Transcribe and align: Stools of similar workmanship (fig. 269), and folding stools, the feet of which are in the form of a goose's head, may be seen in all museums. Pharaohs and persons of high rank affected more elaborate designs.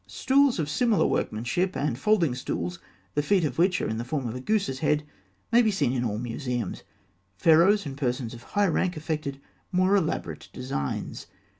Stools 0.07 0.57
of 0.57 0.67
similar 0.67 1.05
workmanship 1.05 1.73
(fig. 1.73 1.73
269), 1.73 1.87
and 1.89 1.99
folding 1.99 2.33
stools, 2.33 2.79
the 3.13 3.21
feet 3.21 3.45
of 3.45 3.59
which 3.59 3.79
are 3.81 3.87
in 3.87 3.99
the 3.99 4.03
form 4.03 4.25
of 4.27 4.33
a 4.33 4.41
goose's 4.41 4.79
head, 4.79 5.03
may 5.51 5.61
be 5.61 5.69
seen 5.69 5.93
in 5.93 6.03
all 6.03 6.17
museums. 6.17 6.81
Pharaohs 7.37 7.85
and 7.85 7.95
persons 7.95 8.33
of 8.33 8.41
high 8.41 8.65
rank 8.65 8.97
affected 8.97 9.39
more 9.71 9.95
elaborate 9.95 10.49
designs. 10.53 11.27